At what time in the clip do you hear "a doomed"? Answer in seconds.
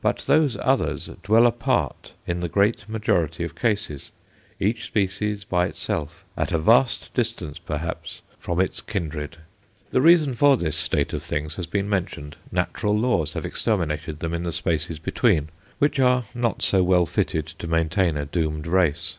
18.16-18.66